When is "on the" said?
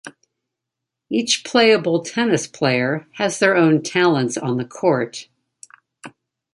4.35-4.65